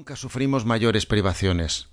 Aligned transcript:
Nunca 0.00 0.16
sufrimos 0.16 0.64
mayores 0.64 1.04
privaciones. 1.04 1.90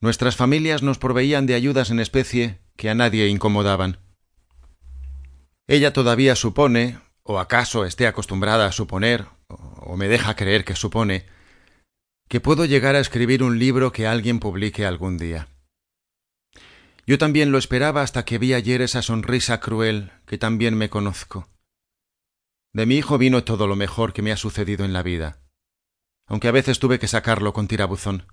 Nuestras 0.00 0.34
familias 0.34 0.82
nos 0.82 0.98
proveían 0.98 1.46
de 1.46 1.54
ayudas 1.54 1.92
en 1.92 2.00
especie 2.00 2.58
que 2.74 2.90
a 2.90 2.96
nadie 2.96 3.28
incomodaban. 3.28 4.00
Ella 5.68 5.92
todavía 5.92 6.34
supone, 6.34 6.98
o 7.22 7.38
acaso 7.38 7.84
esté 7.84 8.08
acostumbrada 8.08 8.66
a 8.66 8.72
suponer, 8.72 9.26
o 9.46 9.96
me 9.96 10.08
deja 10.08 10.34
creer 10.34 10.64
que 10.64 10.74
supone, 10.74 11.26
que 12.28 12.40
puedo 12.40 12.64
llegar 12.64 12.96
a 12.96 13.00
escribir 13.00 13.44
un 13.44 13.60
libro 13.60 13.92
que 13.92 14.08
alguien 14.08 14.40
publique 14.40 14.84
algún 14.84 15.16
día. 15.16 15.46
Yo 17.06 17.18
también 17.18 17.52
lo 17.52 17.58
esperaba 17.58 18.02
hasta 18.02 18.24
que 18.24 18.38
vi 18.38 18.52
ayer 18.52 18.82
esa 18.82 19.00
sonrisa 19.00 19.60
cruel 19.60 20.10
que 20.26 20.38
también 20.38 20.76
me 20.76 20.90
conozco. 20.90 21.48
De 22.74 22.84
mi 22.84 22.96
hijo 22.96 23.16
vino 23.16 23.44
todo 23.44 23.68
lo 23.68 23.76
mejor 23.76 24.12
que 24.12 24.22
me 24.22 24.32
ha 24.32 24.36
sucedido 24.36 24.84
en 24.84 24.92
la 24.92 25.04
vida, 25.04 25.38
aunque 26.28 26.48
a 26.48 26.52
veces 26.52 26.78
tuve 26.78 26.98
que 26.98 27.08
sacarlo 27.08 27.52
con 27.52 27.66
tirabuzón. 27.66 28.26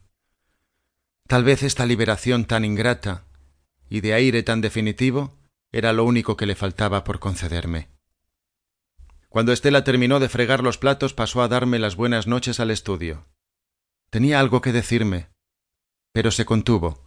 Tal 1.27 1.43
vez 1.43 1.63
esta 1.63 1.85
liberación 1.85 2.45
tan 2.45 2.63
ingrata 2.65 3.25
y 3.89 4.01
de 4.01 4.13
aire 4.13 4.43
tan 4.43 4.61
definitivo 4.61 5.39
era 5.71 5.91
lo 5.91 6.03
único 6.03 6.37
que 6.37 6.45
le 6.45 6.55
faltaba 6.55 7.03
por 7.03 7.19
concederme. 7.19 7.89
Cuando 9.29 9.51
Estela 9.51 9.83
terminó 9.83 10.19
de 10.19 10.29
fregar 10.29 10.63
los 10.63 10.77
platos 10.77 11.13
pasó 11.13 11.41
a 11.41 11.47
darme 11.47 11.79
las 11.79 11.95
buenas 11.95 12.27
noches 12.27 12.59
al 12.59 12.71
estudio. 12.71 13.25
Tenía 14.09 14.39
algo 14.39 14.61
que 14.61 14.71
decirme, 14.71 15.29
pero 16.13 16.31
se 16.31 16.45
contuvo. 16.45 17.03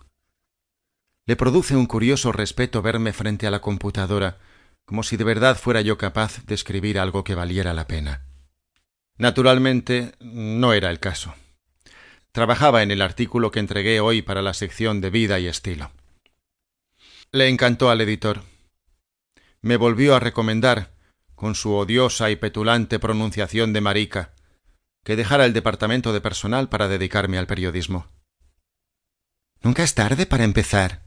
Le 1.24 1.36
produce 1.36 1.76
un 1.76 1.86
curioso 1.86 2.32
respeto 2.32 2.82
verme 2.82 3.12
frente 3.12 3.46
a 3.46 3.50
la 3.50 3.60
computadora, 3.60 4.38
como 4.84 5.02
si 5.02 5.16
de 5.16 5.24
verdad 5.24 5.56
fuera 5.56 5.80
yo 5.80 5.96
capaz 5.96 6.44
de 6.44 6.54
escribir 6.54 6.98
algo 6.98 7.24
que 7.24 7.34
valiera 7.34 7.72
la 7.72 7.86
pena. 7.86 8.27
Naturalmente, 9.18 10.14
no 10.20 10.72
era 10.72 10.90
el 10.90 11.00
caso. 11.00 11.34
Trabajaba 12.32 12.82
en 12.82 12.92
el 12.92 13.02
artículo 13.02 13.50
que 13.50 13.58
entregué 13.58 14.00
hoy 14.00 14.22
para 14.22 14.42
la 14.42 14.54
sección 14.54 15.00
de 15.00 15.10
vida 15.10 15.40
y 15.40 15.48
estilo. 15.48 15.90
Le 17.32 17.48
encantó 17.48 17.90
al 17.90 18.00
editor. 18.00 18.42
Me 19.60 19.76
volvió 19.76 20.14
a 20.14 20.20
recomendar, 20.20 20.92
con 21.34 21.56
su 21.56 21.74
odiosa 21.74 22.30
y 22.30 22.36
petulante 22.36 22.98
pronunciación 22.98 23.72
de 23.72 23.80
marica, 23.80 24.34
que 25.04 25.16
dejara 25.16 25.44
el 25.44 25.52
departamento 25.52 26.12
de 26.12 26.20
personal 26.20 26.68
para 26.68 26.86
dedicarme 26.86 27.38
al 27.38 27.46
periodismo. 27.46 28.06
Nunca 29.62 29.82
es 29.82 29.94
tarde 29.94 30.26
para 30.26 30.44
empezar, 30.44 31.02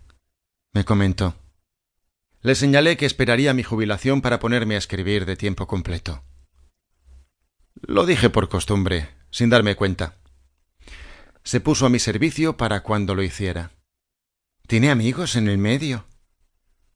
me 0.73 0.83
comentó. 0.83 1.35
Le 2.41 2.55
señalé 2.55 2.97
que 2.97 3.05
esperaría 3.05 3.53
mi 3.53 3.63
jubilación 3.63 4.21
para 4.21 4.39
ponerme 4.39 4.75
a 4.75 4.79
escribir 4.79 5.25
de 5.25 5.37
tiempo 5.37 5.67
completo. 5.67 6.23
Lo 7.81 8.05
dije 8.05 8.29
por 8.29 8.49
costumbre, 8.49 9.09
sin 9.31 9.49
darme 9.49 9.75
cuenta 9.75 10.15
se 11.43 11.59
puso 11.59 11.85
a 11.85 11.89
mi 11.89 11.99
servicio 11.99 12.57
para 12.57 12.81
cuando 12.83 13.15
lo 13.15 13.23
hiciera. 13.23 13.71
¿Tiene 14.67 14.91
amigos 14.91 15.35
en 15.35 15.47
el 15.47 15.57
medio? 15.57 16.05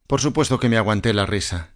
Por 0.08 0.22
supuesto 0.22 0.59
que 0.59 0.69
me 0.69 0.78
aguanté 0.78 1.13
la 1.13 1.25
risa. 1.25 1.72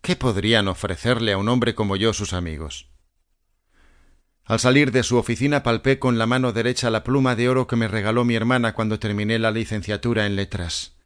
¿Qué 0.00 0.16
podrían 0.16 0.68
ofrecerle 0.68 1.32
a 1.32 1.38
un 1.38 1.48
hombre 1.48 1.74
como 1.74 1.96
yo 1.96 2.12
sus 2.12 2.32
amigos? 2.32 2.88
Al 4.44 4.60
salir 4.60 4.92
de 4.92 5.02
su 5.02 5.16
oficina 5.16 5.62
palpé 5.62 5.98
con 5.98 6.16
la 6.16 6.26
mano 6.26 6.52
derecha 6.52 6.90
la 6.90 7.04
pluma 7.04 7.36
de 7.36 7.48
oro 7.48 7.66
que 7.66 7.76
me 7.76 7.88
regaló 7.88 8.24
mi 8.24 8.34
hermana 8.34 8.72
cuando 8.72 8.98
terminé 8.98 9.38
la 9.38 9.50
licenciatura 9.50 10.26
en 10.26 10.36
letras. 10.36 10.96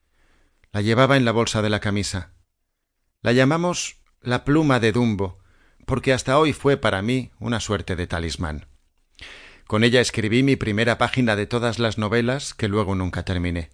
La 0.72 0.80
llevaba 0.80 1.16
en 1.16 1.24
la 1.24 1.32
bolsa 1.32 1.60
de 1.60 1.70
la 1.70 1.80
camisa. 1.80 2.32
La 3.22 3.32
llamamos 3.32 3.96
la 4.20 4.44
pluma 4.44 4.80
de 4.80 4.92
Dumbo, 4.92 5.38
porque 5.86 6.12
hasta 6.12 6.38
hoy 6.38 6.52
fue 6.52 6.76
para 6.76 7.02
mí 7.02 7.30
una 7.38 7.60
suerte 7.60 7.96
de 7.96 8.06
talismán. 8.06 8.66
Con 9.66 9.84
ella 9.84 10.00
escribí 10.00 10.42
mi 10.42 10.56
primera 10.56 10.98
página 10.98 11.36
de 11.36 11.46
todas 11.46 11.78
las 11.78 11.98
novelas 11.98 12.54
que 12.54 12.68
luego 12.68 12.94
nunca 12.94 13.24
terminé. 13.24 13.70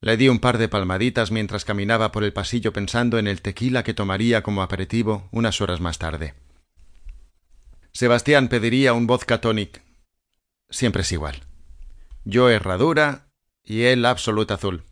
Le 0.00 0.16
di 0.16 0.28
un 0.28 0.38
par 0.38 0.56
de 0.56 0.68
palmaditas 0.68 1.30
mientras 1.30 1.64
caminaba 1.64 2.10
por 2.10 2.24
el 2.24 2.32
pasillo 2.32 2.72
pensando 2.72 3.18
en 3.18 3.26
el 3.26 3.42
tequila 3.42 3.82
que 3.82 3.94
tomaría 3.94 4.42
como 4.42 4.62
aperitivo 4.62 5.28
unas 5.30 5.60
horas 5.60 5.80
más 5.80 5.98
tarde. 5.98 6.34
Sebastián 7.92 8.48
pediría 8.48 8.94
un 8.94 9.06
vodka 9.06 9.40
tonic. 9.40 9.82
Siempre 10.70 11.02
es 11.02 11.12
igual. 11.12 11.42
Yo 12.24 12.48
herradura 12.48 13.26
y 13.64 13.82
él 13.82 14.06
absoluta 14.06 14.54
azul. 14.54 14.84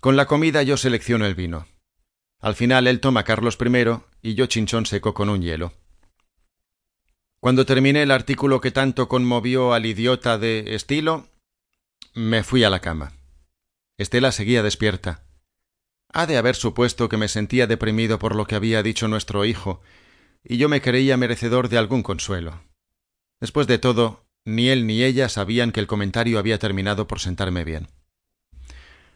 Con 0.00 0.16
la 0.16 0.26
comida 0.26 0.62
yo 0.62 0.76
selecciono 0.76 1.26
el 1.26 1.34
vino. 1.34 1.66
Al 2.40 2.54
final 2.54 2.86
él 2.86 3.00
toma 3.00 3.24
Carlos 3.24 3.58
I 3.60 4.17
y 4.22 4.34
yo 4.34 4.46
chinchón 4.46 4.86
seco 4.86 5.14
con 5.14 5.28
un 5.28 5.42
hielo. 5.42 5.72
Cuando 7.40 7.64
terminé 7.64 8.02
el 8.02 8.10
artículo 8.10 8.60
que 8.60 8.70
tanto 8.70 9.08
conmovió 9.08 9.72
al 9.72 9.86
idiota 9.86 10.38
de 10.38 10.74
estilo, 10.74 11.28
me 12.14 12.42
fui 12.42 12.64
a 12.64 12.70
la 12.70 12.80
cama. 12.80 13.12
Estela 13.96 14.32
seguía 14.32 14.62
despierta. 14.62 15.24
Ha 16.12 16.26
de 16.26 16.36
haber 16.36 16.56
supuesto 16.56 17.08
que 17.08 17.16
me 17.16 17.28
sentía 17.28 17.66
deprimido 17.66 18.18
por 18.18 18.34
lo 18.34 18.46
que 18.46 18.54
había 18.54 18.82
dicho 18.82 19.06
nuestro 19.08 19.44
hijo, 19.44 19.82
y 20.42 20.56
yo 20.56 20.68
me 20.68 20.80
creía 20.80 21.16
merecedor 21.16 21.68
de 21.68 21.78
algún 21.78 22.02
consuelo. 22.02 22.62
Después 23.40 23.66
de 23.66 23.78
todo, 23.78 24.24
ni 24.44 24.68
él 24.68 24.86
ni 24.86 25.02
ella 25.02 25.28
sabían 25.28 25.72
que 25.72 25.80
el 25.80 25.86
comentario 25.86 26.38
había 26.38 26.58
terminado 26.58 27.06
por 27.06 27.20
sentarme 27.20 27.64
bien. 27.64 27.88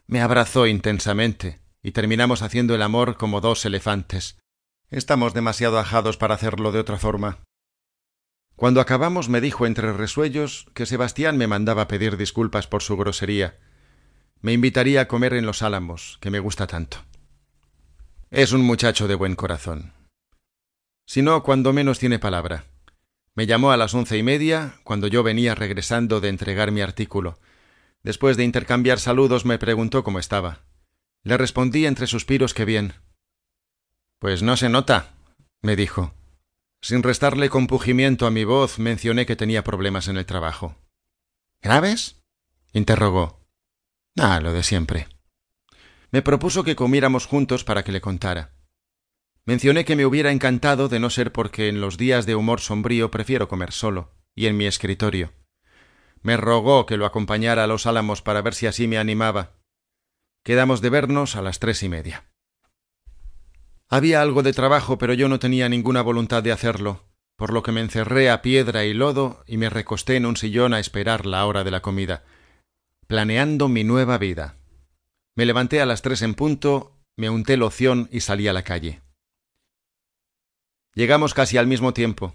Me 0.06 0.20
abrazó 0.20 0.66
intensamente, 0.66 1.60
y 1.82 1.92
terminamos 1.92 2.42
haciendo 2.42 2.74
el 2.74 2.82
amor 2.82 3.16
como 3.16 3.40
dos 3.40 3.64
elefantes. 3.64 4.36
Estamos 4.92 5.32
demasiado 5.32 5.78
ajados 5.78 6.18
para 6.18 6.34
hacerlo 6.34 6.70
de 6.70 6.78
otra 6.78 6.98
forma. 6.98 7.38
Cuando 8.56 8.78
acabamos 8.78 9.30
me 9.30 9.40
dijo 9.40 9.64
entre 9.64 9.90
resuellos 9.94 10.66
que 10.74 10.84
Sebastián 10.84 11.38
me 11.38 11.46
mandaba 11.46 11.88
pedir 11.88 12.18
disculpas 12.18 12.66
por 12.66 12.82
su 12.82 12.98
grosería. 12.98 13.58
Me 14.42 14.52
invitaría 14.52 15.00
a 15.00 15.08
comer 15.08 15.32
en 15.32 15.46
los 15.46 15.62
Álamos, 15.62 16.18
que 16.20 16.28
me 16.28 16.40
gusta 16.40 16.66
tanto. 16.66 16.98
Es 18.30 18.52
un 18.52 18.60
muchacho 18.60 19.08
de 19.08 19.14
buen 19.14 19.34
corazón. 19.34 19.94
Si 21.06 21.22
no, 21.22 21.42
cuando 21.42 21.72
menos 21.72 21.98
tiene 21.98 22.18
palabra. 22.18 22.66
Me 23.34 23.46
llamó 23.46 23.72
a 23.72 23.78
las 23.78 23.94
once 23.94 24.18
y 24.18 24.22
media, 24.22 24.74
cuando 24.84 25.06
yo 25.06 25.22
venía 25.22 25.54
regresando 25.54 26.20
de 26.20 26.28
entregar 26.28 26.70
mi 26.70 26.82
artículo. 26.82 27.38
Después 28.02 28.36
de 28.36 28.44
intercambiar 28.44 29.00
saludos 29.00 29.46
me 29.46 29.58
preguntó 29.58 30.04
cómo 30.04 30.18
estaba. 30.18 30.60
Le 31.22 31.38
respondí 31.38 31.86
entre 31.86 32.06
suspiros 32.06 32.52
que 32.52 32.66
bien. 32.66 32.92
Pues 34.22 34.40
no 34.40 34.56
se 34.56 34.68
nota, 34.68 35.16
me 35.62 35.74
dijo. 35.74 36.14
Sin 36.80 37.02
restarle 37.02 37.50
compugimiento 37.50 38.24
a 38.24 38.30
mi 38.30 38.44
voz, 38.44 38.78
mencioné 38.78 39.26
que 39.26 39.34
tenía 39.34 39.64
problemas 39.64 40.06
en 40.06 40.16
el 40.16 40.26
trabajo. 40.26 40.76
¿Graves? 41.60 42.22
interrogó. 42.72 43.44
Ah, 44.16 44.38
lo 44.40 44.52
de 44.52 44.62
siempre. 44.62 45.08
Me 46.12 46.22
propuso 46.22 46.62
que 46.62 46.76
comiéramos 46.76 47.26
juntos 47.26 47.64
para 47.64 47.82
que 47.82 47.90
le 47.90 48.00
contara. 48.00 48.52
Mencioné 49.44 49.84
que 49.84 49.96
me 49.96 50.06
hubiera 50.06 50.30
encantado 50.30 50.88
de 50.88 51.00
no 51.00 51.10
ser 51.10 51.32
porque 51.32 51.68
en 51.68 51.80
los 51.80 51.98
días 51.98 52.24
de 52.24 52.36
humor 52.36 52.60
sombrío 52.60 53.10
prefiero 53.10 53.48
comer 53.48 53.72
solo, 53.72 54.14
y 54.36 54.46
en 54.46 54.56
mi 54.56 54.66
escritorio. 54.66 55.32
Me 56.20 56.36
rogó 56.36 56.86
que 56.86 56.96
lo 56.96 57.06
acompañara 57.06 57.64
a 57.64 57.66
los 57.66 57.86
álamos 57.86 58.22
para 58.22 58.40
ver 58.40 58.54
si 58.54 58.68
así 58.68 58.86
me 58.86 58.98
animaba. 58.98 59.56
Quedamos 60.44 60.80
de 60.80 60.90
vernos 60.90 61.34
a 61.34 61.42
las 61.42 61.58
tres 61.58 61.82
y 61.82 61.88
media. 61.88 62.31
Había 63.92 64.22
algo 64.22 64.42
de 64.42 64.54
trabajo, 64.54 64.96
pero 64.96 65.12
yo 65.12 65.28
no 65.28 65.38
tenía 65.38 65.68
ninguna 65.68 66.00
voluntad 66.00 66.42
de 66.42 66.50
hacerlo, 66.50 67.04
por 67.36 67.52
lo 67.52 67.62
que 67.62 67.72
me 67.72 67.82
encerré 67.82 68.30
a 68.30 68.40
piedra 68.40 68.86
y 68.86 68.94
lodo 68.94 69.44
y 69.46 69.58
me 69.58 69.68
recosté 69.68 70.16
en 70.16 70.24
un 70.24 70.38
sillón 70.38 70.72
a 70.72 70.80
esperar 70.80 71.26
la 71.26 71.44
hora 71.44 71.62
de 71.62 71.70
la 71.70 71.82
comida, 71.82 72.24
planeando 73.06 73.68
mi 73.68 73.84
nueva 73.84 74.16
vida. 74.16 74.56
Me 75.36 75.44
levanté 75.44 75.82
a 75.82 75.84
las 75.84 76.00
tres 76.00 76.22
en 76.22 76.32
punto, 76.32 77.04
me 77.18 77.28
unté 77.28 77.58
loción 77.58 78.08
y 78.10 78.20
salí 78.20 78.48
a 78.48 78.54
la 78.54 78.62
calle. 78.62 79.02
Llegamos 80.94 81.34
casi 81.34 81.58
al 81.58 81.66
mismo 81.66 81.92
tiempo. 81.92 82.34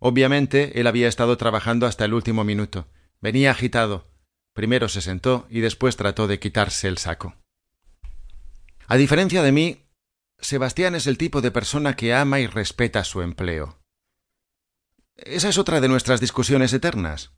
Obviamente 0.00 0.80
él 0.80 0.88
había 0.88 1.06
estado 1.06 1.36
trabajando 1.36 1.86
hasta 1.86 2.04
el 2.04 2.14
último 2.14 2.42
minuto. 2.42 2.88
Venía 3.20 3.52
agitado. 3.52 4.10
Primero 4.54 4.88
se 4.88 5.02
sentó 5.02 5.46
y 5.50 5.60
después 5.60 5.96
trató 5.96 6.26
de 6.26 6.40
quitarse 6.40 6.88
el 6.88 6.98
saco. 6.98 7.36
A 8.88 8.96
diferencia 8.96 9.44
de 9.44 9.52
mí, 9.52 9.86
Sebastián 10.40 10.94
es 10.94 11.06
el 11.06 11.18
tipo 11.18 11.40
de 11.40 11.50
persona 11.50 11.96
que 11.96 12.14
ama 12.14 12.40
y 12.40 12.46
respeta 12.46 13.04
su 13.04 13.22
empleo. 13.22 13.78
Esa 15.16 15.48
es 15.48 15.58
otra 15.58 15.80
de 15.80 15.88
nuestras 15.88 16.20
discusiones 16.20 16.72
eternas. 16.72 17.32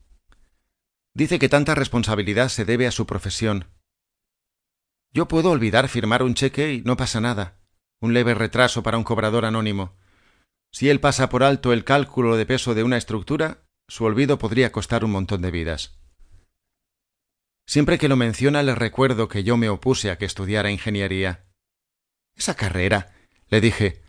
Dice 1.15 1.39
que 1.39 1.49
tanta 1.49 1.75
responsabilidad 1.75 2.49
se 2.49 2.65
debe 2.65 2.87
a 2.87 2.93
su 2.93 3.07
profesión. 3.07 3.67
Yo 5.13 5.29
puedo 5.29 5.51
olvidar 5.51 5.89
firmar 5.89 6.23
un 6.23 6.35
cheque 6.35 6.73
y 6.73 6.83
no 6.83 6.97
pasa 6.97 7.21
nada. 7.21 7.61
Un 8.01 8.15
leve 8.15 8.35
retraso 8.35 8.83
para 8.83 8.99
un 8.99 9.05
cobrador 9.05 9.45
anónimo. 9.45 9.97
Si 10.71 10.89
él 10.89 11.01
pasa 11.01 11.29
por 11.29 11.43
alto 11.43 11.73
el 11.73 11.85
cálculo 11.85 12.37
de 12.37 12.47
peso 12.47 12.75
de 12.75 12.83
una 12.83 12.97
estructura, 12.97 13.67
su 13.89 14.05
olvido 14.05 14.39
podría 14.39 14.73
costar 14.73 15.05
un 15.05 15.11
montón 15.11 15.43
de 15.43 15.51
vidas. 15.51 16.01
Siempre 17.67 17.99
que 17.99 18.09
lo 18.09 18.17
menciona 18.17 18.63
le 18.63 18.75
recuerdo 18.75 19.29
que 19.29 19.45
yo 19.45 19.57
me 19.57 19.69
opuse 19.69 20.11
a 20.11 20.19
que 20.19 20.25
estudiara 20.25 20.71
ingeniería. 20.71 21.52
Esa 22.37 22.55
carrera, 22.55 23.13
le 23.49 23.61
dije, 23.61 24.03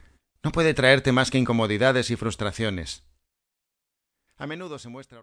no 0.44 0.52
puede 0.52 0.74
traerte 0.74 1.12
más 1.12 1.32
que 1.32 1.38
incomodidades 1.38 2.10
y 2.12 2.16
frustraciones. 2.16 3.04
A 4.38 4.48
menudo 4.48 4.80
se 4.80 4.90
muestra 4.90 5.22